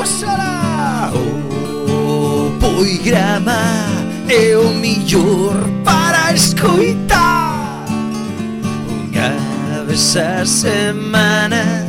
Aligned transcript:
Búsala 0.00 1.12
O 1.12 2.50
poigrama 2.58 3.60
é 4.30 4.56
o 4.56 4.70
millor 4.70 5.52
para 5.84 6.32
escoitar 6.32 7.84
Unha 8.88 9.84
vez 9.84 10.16
semana 10.46 11.84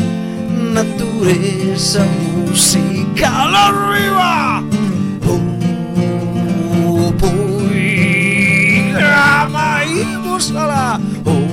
Natureza 0.73 2.05
musical 2.49 3.55
arriba. 3.55 4.61
O 6.85 7.13
poigrama 7.63 9.05
Imos 9.85 10.53
alá 10.53 10.99
O 11.25 11.50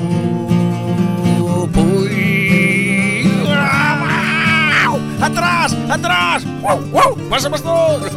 atrás, 5.69 5.91
atrás. 5.91 6.45
¡Wow, 6.63 6.81
wow! 6.91 7.29
¡Pasa, 7.29 7.51
pastor! 7.51 8.11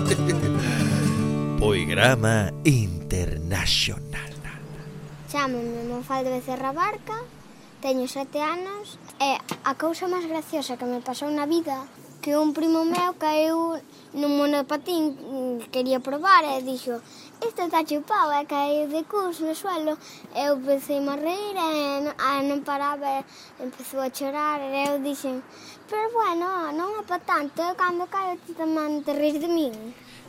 Poigrama 1.60 2.52
Internacional. 2.64 4.32
Chámome 5.32 5.64
de 6.24 6.30
Becerra 6.30 6.72
Barca, 6.72 7.16
teño 7.82 8.08
sete 8.08 8.42
anos 8.42 9.00
e 9.20 9.40
a 9.64 9.74
cousa 9.80 10.12
máis 10.12 10.28
graciosa 10.28 10.76
que 10.76 10.84
me 10.84 11.00
pasou 11.00 11.32
na 11.32 11.48
vida 11.48 11.88
que 12.20 12.36
un 12.36 12.52
primo 12.52 12.84
meu 12.84 13.16
caeu 13.16 13.80
nun 14.12 14.36
monopatín 14.36 15.16
mm, 15.16 15.72
quería 15.72 16.04
probar 16.04 16.44
e 16.44 16.60
dixo 16.68 17.00
isto 17.42 17.62
está 17.66 17.82
chupado, 17.86 18.32
e 18.38 18.46
caí 18.46 18.88
de 18.88 19.04
cus 19.10 19.42
no 19.42 19.54
suelo, 19.56 19.98
eu 20.36 20.58
pensei 20.62 21.02
a 21.02 21.16
reír 21.18 21.58
e 21.58 22.06
non, 22.06 22.14
e 22.14 22.42
non 22.46 22.62
paraba, 22.62 23.20
e 23.20 23.26
empezou 23.66 24.00
a 24.02 24.14
chorar 24.14 24.62
e 24.62 24.70
eu 24.88 25.02
dixen, 25.02 25.42
pero 25.90 26.14
bueno, 26.14 26.70
non 26.72 26.94
é 27.02 27.04
pa 27.04 27.18
tanto, 27.18 27.66
eu 27.66 27.74
cando 27.74 28.06
caio 28.08 28.38
ti 28.46 28.54
tamén 28.54 29.02
te 29.02 29.12
rir 29.18 29.42
de 29.42 29.50
min. 29.50 29.74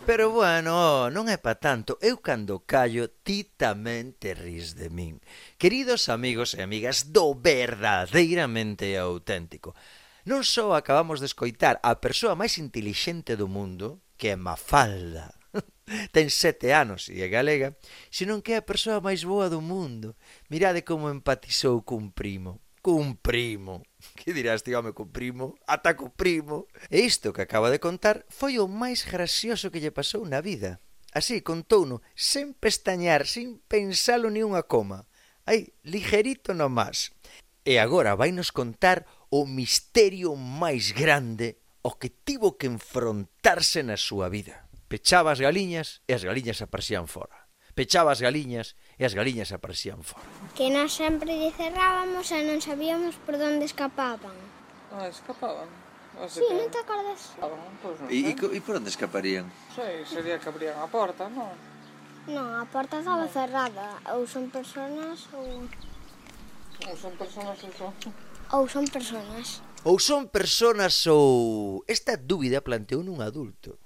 Pero 0.03 0.35
bueno, 0.35 1.15
non 1.15 1.31
é 1.31 1.39
pa 1.39 1.55
tanto, 1.55 1.95
eu 2.03 2.19
cando 2.19 2.67
callo 2.67 3.07
ti 3.23 3.47
tamén 3.55 4.19
te 4.19 4.35
ris 4.35 4.75
de 4.75 4.91
min. 4.91 5.23
Queridos 5.63 6.11
amigos 6.11 6.59
e 6.59 6.67
amigas 6.67 7.15
do 7.15 7.39
verdadeiramente 7.39 8.99
auténtico, 8.99 9.79
non 10.27 10.43
só 10.43 10.75
acabamos 10.75 11.23
de 11.23 11.31
escoitar 11.31 11.79
a 11.87 12.03
persoa 12.03 12.35
máis 12.35 12.59
intelixente 12.59 13.39
do 13.39 13.47
mundo, 13.47 14.03
que 14.19 14.35
é 14.35 14.37
Mafalda, 14.37 15.39
ten 16.15 16.33
sete 16.33 16.73
anos 16.73 17.09
e 17.09 17.21
é 17.21 17.29
galega, 17.29 17.77
senón 18.09 18.41
que 18.41 18.57
é 18.57 18.59
a 18.61 18.67
persoa 18.67 19.05
máis 19.05 19.23
boa 19.23 19.53
do 19.53 19.61
mundo. 19.61 20.17
Mirade 20.49 20.83
como 20.83 21.13
empatizou 21.13 21.85
cun 21.85 22.11
primo. 22.13 22.61
Cun 22.83 23.15
primo. 23.15 23.87
Que 24.19 24.35
dirás 24.35 24.67
tío, 24.67 24.79
home, 24.79 24.93
cun 24.93 25.15
primo? 25.15 25.55
Ata 25.67 25.95
cun 25.95 26.11
primo. 26.11 26.67
E 26.91 27.07
isto 27.07 27.31
que 27.31 27.47
acaba 27.47 27.71
de 27.71 27.79
contar 27.79 28.27
foi 28.29 28.59
o 28.59 28.67
máis 28.67 29.07
gracioso 29.07 29.71
que 29.71 29.79
lle 29.79 29.95
pasou 29.95 30.27
na 30.27 30.43
vida. 30.43 30.83
Así, 31.13 31.45
contouno, 31.45 32.01
sen 32.17 32.57
pestañar, 32.57 33.29
sin 33.29 33.61
pensalo 33.69 34.33
ni 34.33 34.41
unha 34.41 34.65
coma. 34.65 35.05
Ai, 35.45 35.77
ligerito 35.85 36.57
nomás. 36.57 37.13
E 37.63 37.79
agora 37.79 38.17
vai 38.17 38.33
nos 38.33 38.51
contar 38.51 39.07
o 39.31 39.47
misterio 39.47 40.35
máis 40.35 40.91
grande 40.91 41.63
o 41.83 41.95
que 41.99 42.11
tivo 42.11 42.59
que 42.59 42.67
enfrontarse 42.67 43.83
na 43.87 44.01
súa 44.01 44.27
vida. 44.27 44.67
Pechaba 44.93 45.33
as 45.33 45.41
galiñas 45.41 46.05
e 46.05 46.13
as 46.13 46.21
galiñas 46.21 46.61
aparecían 46.61 47.09
fora. 47.09 47.49
Pechaba 47.73 48.13
as 48.13 48.21
galiñas 48.21 48.77
e 49.01 49.09
as 49.09 49.17
galiñas 49.17 49.49
aparecían 49.49 50.05
fora. 50.05 50.29
Que 50.53 50.69
nós 50.69 50.93
sempre 50.93 51.33
lle 51.33 51.49
cerrábamos 51.57 52.29
e 52.29 52.45
non 52.45 52.61
sabíamos 52.61 53.17
por 53.25 53.41
onde 53.41 53.65
escapaban. 53.65 54.37
Ah, 54.93 55.09
escapaban? 55.09 55.65
Ah, 56.21 56.29
si, 56.29 56.45
sí, 56.45 56.45
que... 56.45 56.61
non 56.61 56.69
te 56.69 56.85
acordas? 56.85 57.33
Ah, 57.41 57.49
bon, 57.49 57.57
pues 57.81 57.97
pois 58.05 58.05
non 58.05 58.13
e, 58.13 58.37
e 58.37 58.61
por 58.61 58.77
onde 58.77 58.93
escaparían? 58.93 59.49
Sei, 59.73 60.05
sí, 60.05 60.21
sería 60.21 60.37
que 60.37 60.53
abrían 60.53 60.77
a 60.77 60.85
porta, 60.93 61.25
non? 61.33 61.57
Non, 62.29 62.53
a 62.53 62.69
porta 62.69 63.01
estaba 63.01 63.25
no. 63.25 63.33
cerrada. 63.33 63.97
Ou 64.13 64.29
son 64.29 64.53
personas 64.53 65.25
ou... 65.33 65.65
Ou 66.85 66.95
son 67.01 67.17
personas 67.17 67.57
ou 67.65 67.73
son... 67.73 67.91
Ou 68.53 68.65
son 68.69 68.85
personas. 68.93 69.65
Ou 69.89 69.97
son 69.97 70.29
personas 70.29 71.09
ou... 71.09 71.81
Esta 71.89 72.21
dúbida 72.21 72.61
planteou 72.61 73.01
nun 73.01 73.25
adulto 73.25 73.81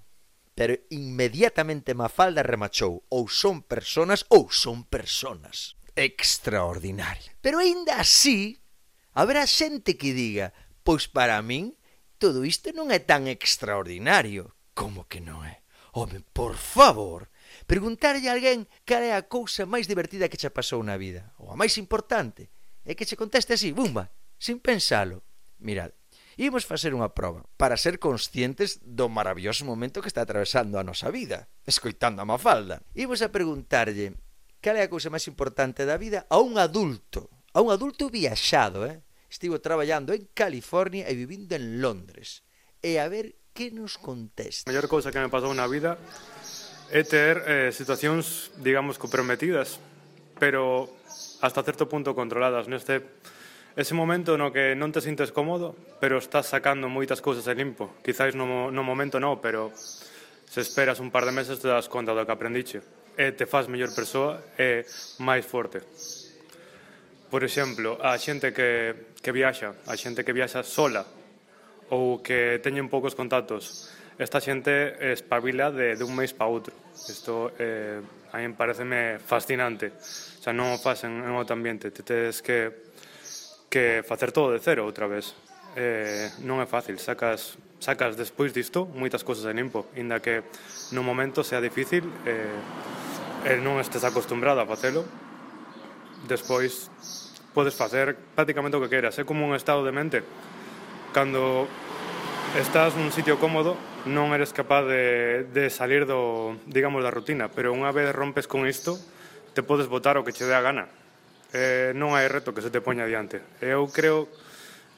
pero 0.57 0.73
inmediatamente 0.89 1.93
Mafalda 1.93 2.41
remachou 2.41 3.05
ou 3.13 3.29
son 3.29 3.61
personas 3.61 4.25
ou 4.33 4.49
son 4.49 4.89
personas. 4.89 5.77
Extraordinario. 5.93 7.37
Pero 7.45 7.61
aínda 7.61 8.01
así, 8.01 8.65
haberá 9.13 9.45
xente 9.45 10.01
que 10.01 10.17
diga, 10.17 10.57
pois 10.81 11.13
para 11.13 11.37
min 11.45 11.77
todo 12.17 12.49
isto 12.49 12.73
non 12.73 12.89
é 12.89 12.97
tan 13.05 13.29
extraordinario. 13.29 14.57
Como 14.73 15.05
que 15.05 15.21
non 15.21 15.45
é? 15.45 15.61
Home, 15.93 16.25
por 16.33 16.57
favor, 16.57 17.29
preguntarlle 17.69 18.33
a 18.33 18.37
alguén 18.37 18.65
cal 18.89 19.05
é 19.05 19.13
a 19.13 19.29
cousa 19.29 19.69
máis 19.69 19.85
divertida 19.85 20.33
que 20.33 20.41
che 20.41 20.49
pasou 20.49 20.81
na 20.81 20.97
vida, 20.97 21.37
ou 21.37 21.53
a 21.53 21.57
máis 21.57 21.77
importante, 21.77 22.49
e 22.81 22.97
que 22.97 23.05
che 23.05 23.21
conteste 23.21 23.53
así, 23.53 23.77
bumba, 23.77 24.09
sin 24.41 24.57
pensalo. 24.65 25.21
Mirad, 25.61 25.93
Imos 26.37 26.69
facer 26.69 26.93
unha 26.93 27.17
proba 27.17 27.49
para 27.57 27.81
ser 27.81 27.97
conscientes 27.97 28.77
do 28.85 29.09
maravilloso 29.09 29.65
momento 29.65 30.05
que 30.05 30.13
está 30.13 30.21
atravesando 30.21 30.77
a 30.77 30.85
nosa 30.85 31.09
vida, 31.09 31.49
escoitando 31.65 32.21
a 32.21 32.29
Mafalda. 32.29 32.85
Imos 32.93 33.25
a 33.25 33.33
preguntarlle 33.33 34.21
cal 34.61 34.77
é 34.77 34.85
a 34.85 34.93
cousa 34.93 35.09
máis 35.09 35.25
importante 35.33 35.89
da 35.89 35.97
vida 35.97 36.29
a 36.29 36.37
un 36.37 36.61
adulto, 36.61 37.33
a 37.57 37.65
un 37.65 37.73
adulto 37.73 38.13
viaxado, 38.13 38.85
eh? 38.85 39.01
Estivo 39.33 39.65
traballando 39.65 40.13
en 40.13 40.29
California 40.37 41.09
e 41.09 41.17
vivindo 41.17 41.57
en 41.57 41.81
Londres. 41.81 42.45
E 42.85 43.01
a 43.01 43.09
ver 43.09 43.41
que 43.57 43.73
nos 43.73 43.97
contesta. 43.97 44.69
A 44.69 44.77
mellor 44.77 44.93
cousa 44.93 45.09
que 45.09 45.17
me 45.17 45.33
pasou 45.33 45.57
na 45.57 45.65
vida 45.65 45.97
é 46.93 47.01
ter 47.01 47.41
eh, 47.49 47.73
situacións, 47.73 48.53
digamos, 48.61 49.01
comprometidas, 49.01 49.81
pero 50.37 50.93
hasta 51.41 51.65
certo 51.65 51.89
punto 51.89 52.13
controladas. 52.13 52.69
Neste 52.69 53.01
Ese 53.77 53.93
momento 53.93 54.41
no 54.41 54.57
que 54.57 54.73
non 54.73 54.89
te 54.89 55.05
sintes 55.05 55.37
cómodo, 55.37 55.77
pero 56.01 56.17
estás 56.17 56.49
sacando 56.49 56.89
moitas 56.89 57.21
cousas 57.21 57.45
en 57.45 57.61
limpo. 57.61 57.93
Quizáis 58.01 58.33
no, 58.33 58.73
no 58.73 58.81
momento 58.81 59.21
non, 59.21 59.37
pero 59.37 59.69
se 60.49 60.65
esperas 60.65 60.97
un 60.97 61.13
par 61.13 61.29
de 61.29 61.37
meses 61.37 61.61
te 61.61 61.69
das 61.69 61.85
conta 61.93 62.17
do 62.17 62.25
que 62.25 62.33
aprendiche. 62.33 62.81
E 63.21 63.37
te 63.37 63.45
faz 63.45 63.69
mellor 63.69 63.93
persoa 63.93 64.41
e 64.57 64.89
máis 65.21 65.45
forte. 65.45 65.85
Por 67.29 67.45
exemplo, 67.45 68.01
a 68.01 68.17
xente 68.17 68.57
que, 68.57 69.13
que 69.21 69.29
viaxa, 69.29 69.77
a 69.85 69.93
xente 69.93 70.25
que 70.25 70.33
viaxa 70.33 70.65
sola 70.65 71.05
ou 71.93 72.25
que 72.25 72.57
teñen 72.65 72.89
poucos 72.89 73.13
contactos, 73.13 73.93
esta 74.17 74.41
xente 74.41 74.97
espabila 75.13 75.69
de, 75.69 76.01
de 76.01 76.05
un 76.09 76.17
mes 76.17 76.33
para 76.33 76.49
outro. 76.49 76.73
Isto 76.97 77.53
eh, 77.61 78.01
a 78.33 78.41
mí 78.41 78.49
pareceme 78.57 79.21
fascinante. 79.21 79.93
O 79.93 80.41
sea, 80.41 80.57
non 80.57 80.73
o 80.73 80.81
facen 80.81 81.29
en 81.29 81.37
outro 81.37 81.53
ambiente. 81.53 81.93
Te 81.93 82.01
tens 82.01 82.41
que 82.41 82.89
que 83.77 84.01
facer 84.01 84.33
todo 84.33 84.57
de 84.57 84.59
cero 84.65 84.89
outra 84.89 85.05
vez. 85.05 85.37
Eh, 85.77 86.33
non 86.49 86.65
é 86.65 86.67
fácil, 86.67 86.97
sacas, 86.97 87.61
sacas 87.77 88.17
despois 88.17 88.57
disto 88.57 88.89
moitas 88.89 89.21
cousas 89.21 89.45
en 89.45 89.61
limpo, 89.61 89.93
inda 89.93 90.25
que 90.25 90.41
no 90.97 91.05
momento 91.05 91.45
sea 91.45 91.61
difícil 91.61 92.09
eh, 92.25 92.49
e 93.45 93.61
non 93.61 93.77
estes 93.77 94.01
acostumbrado 94.09 94.65
a 94.65 94.67
facelo, 94.67 95.05
despois 96.25 96.89
podes 97.53 97.77
facer 97.77 98.17
prácticamente 98.33 98.81
o 98.81 98.81
que 98.81 98.89
queras, 98.89 99.21
é 99.21 99.29
como 99.29 99.45
un 99.45 99.53
estado 99.53 99.85
de 99.85 99.93
mente. 99.93 100.25
Cando 101.13 101.69
estás 102.57 102.97
nun 102.97 103.13
sitio 103.13 103.37
cómodo, 103.37 103.77
non 104.09 104.33
eres 104.33 104.57
capaz 104.57 104.89
de, 104.89 105.45
de 105.53 105.69
salir 105.69 106.09
do, 106.09 106.57
digamos, 106.65 107.05
da 107.05 107.13
rutina, 107.13 107.53
pero 107.53 107.77
unha 107.77 107.93
vez 107.93 108.09
rompes 108.17 108.49
con 108.49 108.65
isto, 108.65 108.97
te 109.53 109.61
podes 109.61 109.93
botar 109.93 110.17
o 110.17 110.25
que 110.25 110.33
che 110.33 110.49
dé 110.49 110.57
a 110.57 110.65
gana 110.65 110.89
eh, 111.53 111.93
non 111.95 112.17
hai 112.17 112.27
reto 112.27 112.55
que 112.55 112.65
se 112.65 112.71
te 112.71 112.81
poña 112.81 113.07
diante. 113.07 113.43
Eu 113.63 113.87
creo 113.91 114.27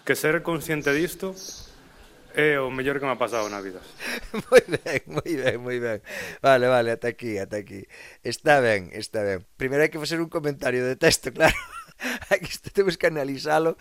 que 0.04 0.16
ser 0.16 0.40
consciente 0.40 0.94
disto 0.96 1.36
é 2.38 2.60
o 2.60 2.70
mellor 2.70 3.00
que 3.00 3.04
me 3.04 3.12
ha 3.12 3.18
pasado 3.18 3.50
na 3.50 3.60
vida. 3.60 3.82
moi 4.48 4.62
ben, 4.64 5.00
moi 5.10 5.32
ben, 5.34 5.56
moi 5.58 5.78
ben. 5.82 6.00
Vale, 6.40 6.70
vale, 6.70 6.94
ata 6.94 7.08
aquí, 7.10 7.36
ata 7.36 7.58
aquí. 7.58 7.82
Está 8.22 8.60
ben, 8.60 8.94
está 8.94 9.26
ben. 9.26 9.42
Primeiro 9.58 9.82
hai 9.82 9.90
que 9.90 9.98
facer 9.98 10.22
un 10.22 10.30
comentario 10.30 10.86
de 10.86 10.94
texto, 10.94 11.32
claro. 11.36 11.56
Aquí 12.30 12.46
isto 12.46 12.70
temos 12.70 12.94
que 12.94 13.10
analizalo 13.10 13.74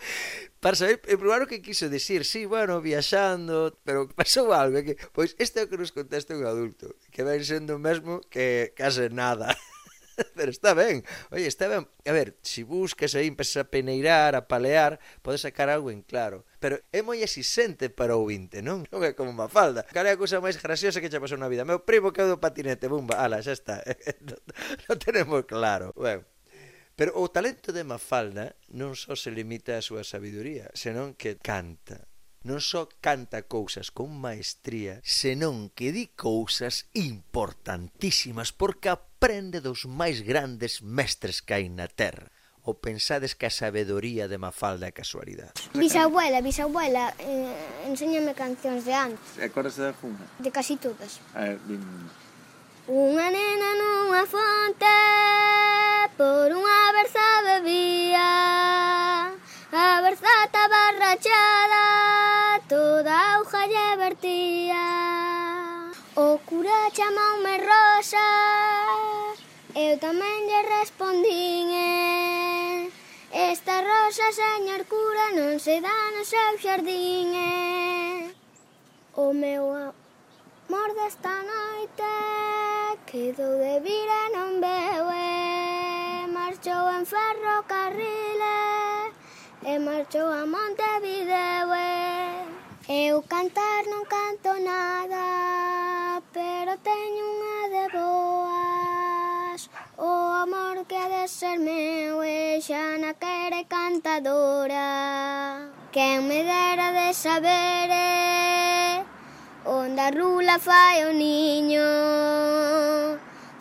para 0.57 0.73
saber 0.73 0.97
e 1.05 1.21
probar 1.21 1.45
o 1.45 1.47
que 1.47 1.61
quiso 1.61 1.85
decir. 1.85 2.25
Sí, 2.25 2.49
bueno, 2.49 2.81
viaxando, 2.81 3.77
pero 3.85 4.09
pasou 4.09 4.49
algo. 4.57 4.81
Que, 4.81 4.97
pois 5.13 5.37
este 5.37 5.61
é 5.61 5.63
o 5.65 5.69
que 5.69 5.77
nos 5.77 5.93
contesta 5.93 6.33
un 6.33 6.41
adulto, 6.41 6.97
que 7.13 7.21
ven 7.21 7.45
sendo 7.45 7.77
o 7.77 7.83
mesmo 7.83 8.25
que 8.25 8.73
case 8.73 9.13
nada. 9.13 9.53
pero 10.35 10.49
está 10.51 10.73
ben. 10.73 11.03
Oye, 11.31 11.47
está 11.47 11.67
ben. 11.67 11.87
A 12.05 12.11
ver, 12.11 12.37
se 12.41 12.61
si 12.61 12.63
buscas 12.63 13.15
aí, 13.15 13.27
empezas 13.27 13.57
a 13.57 13.69
peneirar, 13.69 14.35
a 14.35 14.47
palear, 14.47 14.99
podes 15.21 15.41
sacar 15.41 15.69
algo 15.69 15.91
en 15.91 16.01
claro. 16.01 16.45
Pero 16.59 16.81
é 16.91 17.05
moi 17.05 17.21
exixente 17.21 17.93
para 17.93 18.17
o 18.17 18.25
ouvinte, 18.25 18.65
non? 18.65 18.83
Non 18.89 19.05
é 19.05 19.13
como 19.13 19.29
unha 19.29 19.47
falda. 19.47 19.85
Cal 19.93 20.09
é 20.09 20.13
a 20.13 20.19
cousa 20.19 20.41
máis 20.41 20.57
graciosa 20.57 20.99
que 20.99 21.11
xa 21.11 21.21
pasou 21.21 21.37
na 21.37 21.51
vida? 21.51 21.67
Meu 21.67 21.85
primo 21.85 22.09
que 22.09 22.21
é 22.21 22.27
do 22.27 22.41
patinete, 22.41 22.89
bumba, 22.89 23.21
ala, 23.21 23.39
xa 23.45 23.53
está. 23.53 23.85
non, 24.27 24.39
non 24.89 24.97
tenemos 24.97 25.45
claro. 25.45 25.93
Bueno, 25.93 26.25
Pero 26.97 27.13
o 27.21 27.29
talento 27.29 27.69
de 27.69 27.85
Mafalda 27.85 28.57
non 28.73 28.97
só 28.97 29.13
se 29.13 29.29
limita 29.29 29.77
á 29.77 29.85
súa 29.85 30.01
sabiduría, 30.01 30.73
senón 30.73 31.13
que 31.13 31.37
canta. 31.37 32.09
Non 32.41 32.57
só 32.57 32.89
canta 33.05 33.45
cousas 33.45 33.93
con 33.93 34.17
maestría, 34.17 34.97
senón 35.05 35.69
que 35.77 35.93
di 35.93 36.09
cousas 36.17 36.89
importantísimas, 36.97 38.49
porque 38.49 38.89
a 38.89 38.97
aprende 39.27 39.59
dos 39.59 39.83
máis 39.83 40.23
grandes 40.23 40.79
mestres 40.79 41.43
que 41.43 41.51
hai 41.51 41.67
na 41.67 41.91
Terra 41.91 42.31
ou 42.63 42.79
pensades 42.79 43.35
que 43.35 43.43
a 43.43 43.51
sabedoría 43.51 44.23
de 44.31 44.39
Mafalda 44.39 44.87
é 44.87 44.93
casualidade? 44.95 45.51
Bisabuela, 45.75 46.39
bisabuela, 46.39 47.11
eh, 47.19 47.91
enséñame 47.91 48.31
cancións 48.31 48.87
de 48.87 48.95
antes. 48.95 49.35
Acordas 49.43 49.75
de 49.75 49.91
funda? 49.99 50.23
De 50.39 50.47
casi 50.47 50.79
todas. 50.79 51.19
A 51.35 51.43
ver, 51.43 51.59
dime 51.67 52.07
Unha 52.87 53.27
nena 53.27 53.69
nunha 53.75 54.23
fonte 54.23 54.95
Por 56.15 56.47
unha 56.47 56.79
berza 56.95 57.27
bebía 57.43 58.31
A 59.75 59.99
berza 60.07 60.31
estaba 60.47 60.95
rachada 60.95 61.83
Toda 62.71 63.11
a 63.11 63.43
auja 63.43 63.67
lle 63.67 63.87
vertía 63.99 64.87
O 66.15 66.39
cura 66.47 66.87
chamoume 66.95 67.59
Rosa 67.59 69.16
Eu 69.77 69.93
tamén 70.01 70.49
lle 70.49 70.61
respondín 70.73 71.69
eh, 71.69 72.89
Esta 73.29 73.77
rosa, 73.85 74.25
señor 74.33 74.89
cura, 74.89 75.37
non 75.37 75.61
se 75.61 75.77
dá 75.85 75.93
no 76.17 76.25
seu 76.25 76.57
xardín 76.57 77.29
eh. 77.37 78.33
O 79.13 79.37
meu 79.37 79.69
amor 79.69 80.89
desta 80.97 81.29
noite 81.45 82.09
Quedou 83.05 83.53
de 83.61 83.77
vir 83.85 84.09
e 84.21 84.23
non 84.33 84.57
veu 84.65 85.05
eh. 85.13 86.25
Marchou 86.25 86.83
en 86.97 87.05
ferrocarril 87.05 88.41
eh. 88.41 89.13
E 89.61 89.73
marchou 89.77 90.25
a 90.25 90.41
Montevideo 90.49 91.69
eh. 91.77 92.49
Eu 92.89 93.21
cantar 93.29 93.85
non 93.93 94.09
canto 94.09 94.57
nada 94.57 96.17
Pero 96.33 96.73
teño 96.81 97.23
unha 97.29 97.61
de 97.69 97.85
voz 97.93 98.36
amor 100.47 100.85
que 100.87 100.95
ha 100.95 101.09
de 101.09 101.27
ser 101.27 101.59
meu 101.59 102.23
e 102.23 102.61
xa 102.61 102.97
naquera 103.03 103.61
cantadora. 103.73 104.87
Quen 105.91 106.27
me 106.27 106.39
dera 106.43 106.87
de 106.99 107.13
saber 107.13 107.89
onde 109.65 110.01
a 110.07 110.11
rula 110.17 110.57
fai 110.67 111.03
o 111.09 111.11
niño, 111.11 111.87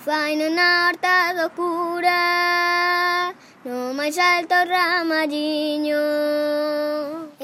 fai 0.06 0.36
no 0.36 0.46
horta 0.46 1.16
do 1.38 1.46
cura, 1.58 3.34
no 3.64 3.76
máis 3.98 4.16
alto 4.18 4.56
ramalliño. 4.72 6.02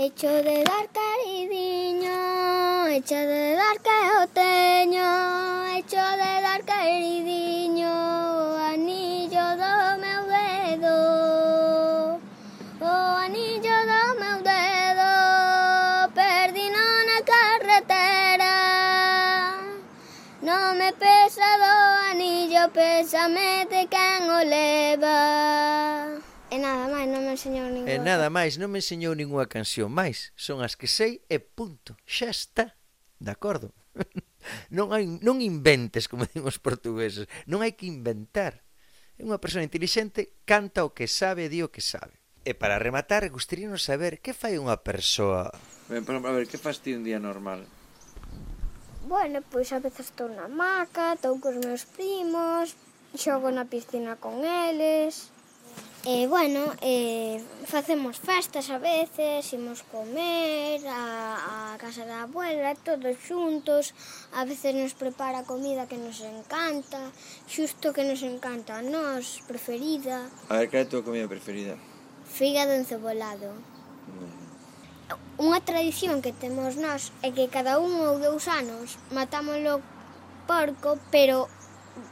Echo 0.06 0.33
de 0.49 0.56
dar 0.71 0.87
caridiño, 0.99 2.19
echo 2.99 3.21
de 3.33 3.44
dar 3.61 3.77
que 3.87 4.00
o 4.21 4.25
teño, 4.43 5.09
echo 5.81 6.03
de 6.23 6.33
dar 6.47 6.61
caridiño. 6.65 7.51
pesado 20.99 21.69
anillo, 22.11 22.71
pésame 22.73 23.67
de 23.71 23.89
quen 23.89 24.29
o 24.29 24.41
leva. 24.44 25.19
E 26.53 26.61
nada 26.61 26.85
máis, 26.93 27.09
non 27.09 27.25
me 27.25 27.33
enseñou 27.33 27.67
ninguna. 27.73 27.89
E 27.89 27.97
nada 27.97 28.29
máis, 28.29 28.61
non 28.61 28.69
me 28.69 28.85
enseñou 28.85 29.17
ninguna 29.17 29.49
canción 29.49 29.89
máis. 29.89 30.37
Son 30.37 30.61
as 30.61 30.77
que 30.77 30.85
sei 30.85 31.25
e 31.33 31.41
punto. 31.41 31.97
Xa 32.05 32.29
está. 32.29 32.77
De 33.17 33.33
acordo? 33.33 33.73
non, 34.77 34.93
hai, 34.93 35.09
non 35.09 35.41
inventes, 35.41 36.12
como 36.12 36.29
dicen 36.29 36.44
os 36.44 36.61
portugueses. 36.61 37.25
Non 37.49 37.65
hai 37.65 37.73
que 37.73 37.89
inventar. 37.89 38.61
É 39.17 39.25
unha 39.25 39.41
persoa 39.41 39.65
inteligente, 39.65 40.37
canta 40.44 40.85
o 40.85 40.93
que 40.93 41.09
sabe 41.09 41.49
e 41.49 41.53
di 41.53 41.65
o 41.65 41.73
que 41.73 41.81
sabe. 41.81 42.21
E 42.44 42.53
para 42.53 42.77
rematar, 42.77 43.25
gustaríamos 43.31 43.87
saber 43.87 44.21
que 44.21 44.37
fai 44.37 44.59
unha 44.59 44.77
persoa... 44.83 45.55
Ben, 45.89 46.05
pero, 46.05 46.21
a 46.21 46.33
ver, 46.35 46.50
que 46.50 46.61
faz 46.61 46.83
ti 46.83 46.93
un 46.93 47.06
día 47.06 47.23
normal? 47.23 47.65
Bueno, 49.12 49.44
pois 49.53 49.69
a 49.76 49.79
veces 49.79 50.09
estou 50.09 50.32
na 50.32 50.49
maca, 50.49 51.12
estou 51.12 51.37
cos 51.37 51.61
meus 51.61 51.85
primos, 51.85 52.73
xogo 53.12 53.53
na 53.53 53.69
piscina 53.69 54.17
con 54.17 54.41
eles. 54.41 55.29
E, 56.09 56.25
bueno, 56.32 56.73
eh, 56.81 57.37
facemos 57.69 58.17
festas 58.17 58.73
a 58.73 58.81
veces, 58.81 59.53
imos 59.53 59.85
comer 59.93 60.81
a, 60.88 61.76
a 61.76 61.76
casa 61.76 62.09
da 62.09 62.25
abuela, 62.25 62.73
todos 62.88 63.20
xuntos. 63.20 63.93
A 64.32 64.49
veces 64.49 64.73
nos 64.81 64.97
prepara 64.97 65.44
comida 65.44 65.85
que 65.85 66.00
nos 66.00 66.17
encanta, 66.25 67.12
xusto 67.44 67.93
que 67.93 68.08
nos 68.08 68.25
encanta 68.25 68.81
a 68.81 68.82
nós, 68.82 69.44
preferida. 69.44 70.25
A 70.49 70.65
ver, 70.65 70.73
que 70.73 70.81
é 70.81 70.88
a 70.88 70.88
tua 70.88 71.05
comida 71.05 71.29
preferida? 71.29 71.76
Fígado 72.25 72.73
encebolado. 72.73 73.53
Mm 74.08 74.42
unha 75.43 75.60
tradición 75.64 76.22
que 76.22 76.31
temos 76.31 76.78
nós 76.78 77.10
é 77.26 77.34
que 77.34 77.50
cada 77.50 77.81
un 77.82 77.93
ou 77.99 78.20
dous 78.22 78.46
anos 78.46 78.99
matámoslo 79.10 79.82
porco, 80.46 80.99
pero 81.10 81.49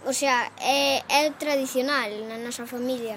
o 0.05 0.13
sea, 0.13 0.51
é, 0.61 1.03
é 1.09 1.31
tradicional 1.37 2.11
na 2.29 2.37
nosa 2.37 2.67
familia. 2.67 3.17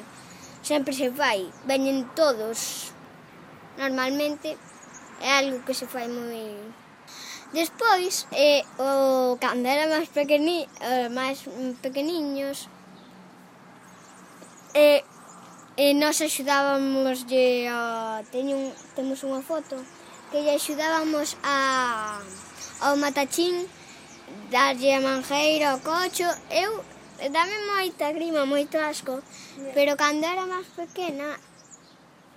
Sempre 0.64 0.94
se 0.96 1.12
fai, 1.12 1.52
veñen 1.68 2.08
todos. 2.16 2.92
Normalmente 3.76 4.56
é 5.20 5.30
algo 5.42 5.66
que 5.66 5.74
se 5.74 5.88
fai 5.88 6.08
moi 6.08 6.74
Despois, 7.54 8.26
eh, 8.34 8.66
o 8.82 9.38
cando 9.38 9.70
era 9.70 9.86
máis 9.86 10.10
pequeni, 10.10 10.66
eh, 10.82 11.06
máis 11.14 11.46
mm, 11.46 11.86
pequeniños, 11.86 12.66
eh, 14.74 15.06
E 15.76 15.98
nós 15.98 16.22
axudábamos 16.22 17.26
de, 17.26 17.66
a, 17.66 18.22
teño, 18.30 18.54
un, 18.54 18.70
temos 18.94 19.26
unha 19.26 19.42
foto 19.42 19.74
que 20.30 20.46
lle 20.46 20.54
axudábamos 20.54 21.34
a, 21.42 22.22
ao 22.86 22.94
matachín 22.94 23.66
darlle 24.54 24.94
a 24.94 25.02
manjeira 25.02 25.74
ao 25.74 25.82
cocho. 25.82 26.30
Eu 26.54 26.78
dame 27.34 27.58
moita 27.74 28.14
grima, 28.14 28.46
moito 28.46 28.78
asco, 28.78 29.26
pero 29.74 29.98
cando 29.98 30.30
era 30.30 30.46
máis 30.46 30.70
pequena 30.78 31.42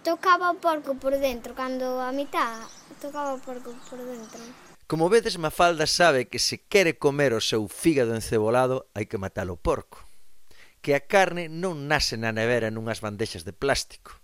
tocaba 0.00 0.54
o 0.54 0.56
porco 0.56 0.96
por 0.96 1.12
dentro, 1.20 1.52
cando 1.52 2.00
a 2.00 2.16
mitad 2.16 2.64
tocaba 3.04 3.36
o 3.36 3.40
porco 3.44 3.76
por 3.90 4.00
dentro. 4.00 4.40
Como 4.88 5.12
vedes, 5.12 5.36
Mafalda 5.36 5.84
sabe 5.84 6.24
que 6.24 6.38
se 6.38 6.56
quere 6.56 6.96
comer 6.96 7.36
o 7.36 7.44
seu 7.44 7.68
fígado 7.68 8.16
encebolado 8.16 8.88
hai 8.96 9.04
que 9.04 9.20
matar 9.20 9.50
o 9.52 9.60
porco 9.60 10.05
que 10.86 10.94
a 10.94 11.02
carne 11.02 11.50
non 11.50 11.90
nace 11.90 12.14
na 12.14 12.30
nevera 12.30 12.70
nunhas 12.70 13.02
bandexas 13.02 13.42
de 13.42 13.50
plástico. 13.50 14.22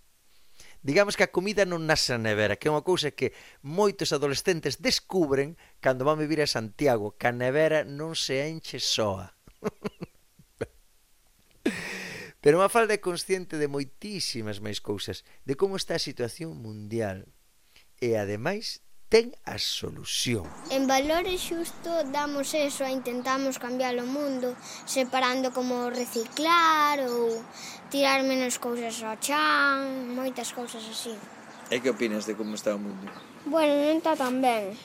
Digamos 0.79 1.19
que 1.19 1.27
a 1.27 1.33
comida 1.35 1.67
non 1.67 1.83
nace 1.83 2.15
na 2.15 2.23
nevera, 2.23 2.55
que 2.55 2.67
é 2.67 2.71
unha 2.71 2.87
cousa 2.87 3.11
que 3.11 3.35
moitos 3.67 4.15
adolescentes 4.15 4.79
descubren 4.79 5.59
cando 5.83 6.07
van 6.07 6.23
vivir 6.23 6.39
a 6.39 6.47
Santiago, 6.47 7.19
que 7.19 7.27
a 7.27 7.35
nevera 7.35 7.83
non 7.83 8.15
se 8.15 8.47
enche 8.47 8.79
soa. 8.79 9.35
Pero 12.39 12.63
Mafalda 12.63 12.95
é 12.95 13.03
consciente 13.03 13.59
de 13.59 13.67
moitísimas 13.67 14.63
máis 14.63 14.79
cousas, 14.79 15.27
de 15.43 15.59
como 15.59 15.75
está 15.75 15.99
a 15.99 16.07
situación 16.07 16.55
mundial. 16.63 17.27
E, 17.99 18.15
ademais, 18.15 18.79
ten 19.09 19.35
a 19.45 19.59
solución. 19.61 20.47
En 20.69 20.87
Valores 20.87 21.39
Xusto 21.41 22.03
damos 22.09 22.53
eso 22.53 22.83
e 22.85 22.91
intentamos 22.91 23.59
cambiar 23.59 23.95
o 23.99 24.07
mundo 24.07 24.55
separando 24.85 25.53
como 25.53 25.89
reciclar 25.93 26.99
ou 27.07 27.41
tirar 27.93 28.25
menos 28.25 28.57
cousas 28.57 28.97
ao 29.05 29.15
chan, 29.21 30.13
moitas 30.17 30.49
cousas 30.51 30.81
así. 30.85 31.13
E 31.69 31.79
que 31.81 31.89
opinas 31.89 32.25
de 32.25 32.33
como 32.35 32.57
está 32.57 32.75
o 32.75 32.81
mundo? 32.81 33.07
Bueno, 33.45 33.73
non 33.85 33.99
está 33.99 34.17
tan 34.17 34.41
ben. 34.41 34.77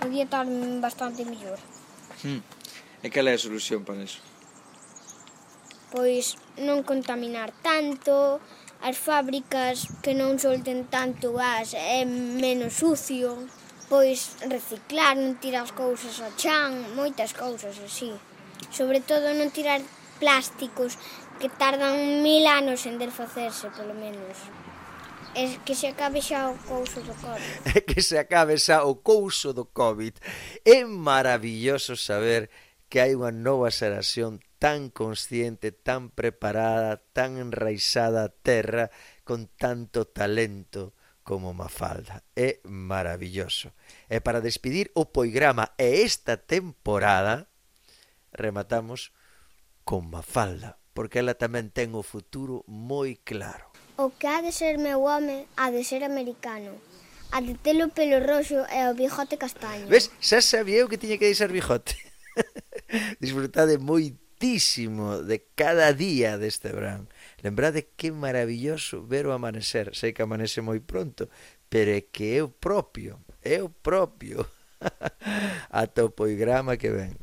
Podía 0.00 0.24
estar 0.28 0.44
bastante 0.82 1.24
mellor. 1.24 1.58
Hmm. 2.24 2.44
E 3.04 3.08
cal 3.12 3.28
é 3.28 3.34
a 3.34 3.40
solución 3.40 3.84
para 3.84 4.02
iso? 4.02 4.20
Pois 5.94 6.36
non 6.58 6.82
contaminar 6.82 7.54
tanto, 7.62 8.42
as 8.82 8.96
fábricas 8.96 9.88
que 10.02 10.12
non 10.12 10.36
solten 10.38 10.86
tanto 10.86 11.34
gas 11.34 11.72
é 11.74 12.04
menos 12.04 12.76
sucio, 12.78 13.48
pois 13.88 14.36
reciclar, 14.46 15.16
non 15.16 15.38
tirar 15.38 15.64
as 15.64 15.72
cousas 15.72 16.18
ao 16.20 16.32
chan, 16.34 16.94
moitas 16.98 17.32
cousas 17.32 17.78
así. 17.78 18.12
Sobre 18.70 19.00
todo 19.00 19.32
non 19.32 19.54
tirar 19.54 19.80
plásticos 20.18 20.98
que 21.38 21.48
tardan 21.48 22.22
mil 22.22 22.44
anos 22.46 22.86
en 22.86 22.98
desfacerse, 22.98 23.70
polo 23.72 23.94
menos. 23.94 24.36
É 25.36 25.60
que 25.60 25.76
se 25.76 25.86
acabe 25.92 26.24
xa 26.24 26.48
o 26.48 26.56
couso 26.64 27.04
do 27.04 27.12
COVID. 27.12 27.52
É 27.76 27.80
que 27.88 28.00
se 28.00 28.16
acabe 28.16 28.56
xa 28.56 28.88
o 28.88 28.96
couso 29.04 29.52
do 29.52 29.68
COVID. 29.68 30.16
É 30.64 30.84
maravilloso 30.88 31.92
saber 31.92 32.48
que 32.88 33.02
hai 33.02 33.12
unha 33.12 33.34
nova 33.34 33.68
xeración 33.68 34.40
tan 34.66 34.90
consciente, 34.90 35.70
tan 35.70 36.10
preparada, 36.10 36.96
tan 37.12 37.38
enraizada 37.38 38.24
a 38.24 38.34
terra, 38.34 38.90
con 39.22 39.46
tanto 39.46 40.10
talento 40.10 40.92
como 41.22 41.54
Mafalda. 41.54 42.26
É 42.34 42.58
maravilloso. 42.66 43.70
E 44.10 44.18
para 44.18 44.42
despedir 44.42 44.90
o 44.98 45.06
poigrama 45.14 45.70
e 45.78 46.02
esta 46.02 46.34
temporada 46.34 47.46
rematamos 48.34 49.14
con 49.86 50.10
Mafalda, 50.10 50.82
porque 50.98 51.22
ela 51.22 51.38
tamén 51.38 51.70
ten 51.70 51.94
o 51.94 52.02
futuro 52.02 52.66
moi 52.66 53.14
claro. 53.22 53.70
O 53.94 54.18
que 54.18 54.26
ha 54.26 54.42
de 54.42 54.50
ser 54.50 54.82
meu 54.82 55.06
home, 55.06 55.46
ha 55.54 55.70
de 55.70 55.86
ser 55.86 56.02
americano. 56.02 56.74
A 57.30 57.38
de 57.38 57.54
ter 57.54 57.78
o 57.78 57.86
pelo 57.94 58.18
roxo 58.18 58.66
e 58.66 58.82
o 58.90 58.98
bigote 58.98 59.38
castaño. 59.38 59.86
Ves, 59.86 60.10
xa 60.18 60.42
sabía 60.42 60.82
eu 60.82 60.90
que 60.90 60.98
tiña 60.98 61.22
que 61.22 61.30
deixar 61.30 61.54
bigote. 61.54 61.94
Disfrutade 63.22 63.78
moito 63.78 64.25
fortísimo 64.36 65.22
de 65.22 65.44
cada 65.54 65.92
día 65.92 66.36
deste 66.36 66.72
verán. 66.72 67.08
Lembrade 67.42 67.88
que 67.96 68.12
maravilloso 68.12 69.02
ver 69.06 69.26
o 69.26 69.32
amanecer. 69.32 69.96
Sei 69.96 70.12
que 70.12 70.22
amanece 70.22 70.60
moi 70.60 70.80
pronto, 70.80 71.32
pero 71.72 71.90
é 71.90 72.04
que 72.04 72.36
é 72.36 72.44
o 72.44 72.52
propio, 72.52 73.24
é 73.40 73.64
o 73.64 73.72
propio. 73.72 74.44
Ata 75.72 76.04
o 76.04 76.12
poigrama 76.12 76.76
que 76.76 76.92
ven. 76.92 77.16